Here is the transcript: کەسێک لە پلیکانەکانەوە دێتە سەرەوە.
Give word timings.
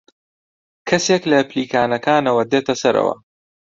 کەسێک 0.89 1.23
لە 1.31 1.39
پلیکانەکانەوە 1.49 2.43
دێتە 2.51 2.75
سەرەوە. 2.81 3.15